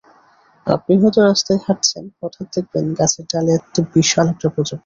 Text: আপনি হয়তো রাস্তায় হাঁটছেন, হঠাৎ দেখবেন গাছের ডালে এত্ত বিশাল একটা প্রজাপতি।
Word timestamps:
আপনি 0.67 0.93
হয়তো 1.01 1.19
রাস্তায় 1.21 1.61
হাঁটছেন, 1.65 2.03
হঠাৎ 2.19 2.47
দেখবেন 2.55 2.85
গাছের 2.99 3.25
ডালে 3.31 3.51
এত্ত 3.57 3.75
বিশাল 3.93 4.25
একটা 4.33 4.47
প্রজাপতি। 4.53 4.79